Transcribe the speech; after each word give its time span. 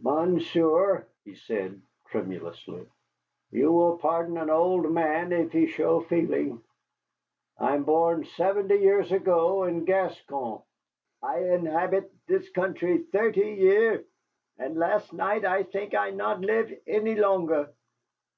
"Monsieur," 0.00 1.06
he 1.26 1.34
said 1.34 1.82
tremulously 2.06 2.86
"you 3.50 3.70
will 3.70 3.98
pardon 3.98 4.38
an 4.38 4.48
old 4.48 4.90
man 4.90 5.30
if 5.30 5.52
he 5.52 5.66
show 5.66 6.00
feeling. 6.00 6.62
I 7.58 7.74
am 7.74 7.84
born 7.84 8.24
seventy 8.24 8.76
year 8.76 9.00
ago 9.00 9.64
in 9.64 9.84
Gascon. 9.84 10.62
I 11.22 11.40
inhabit 11.40 12.10
this 12.26 12.48
country 12.48 12.96
thirty 13.12 13.56
year, 13.58 14.06
and 14.56 14.78
last 14.78 15.12
night 15.12 15.44
I 15.44 15.64
think 15.64 15.92
I 15.94 16.08
not 16.12 16.40
live 16.40 16.72
any 16.86 17.14
longer. 17.16 17.68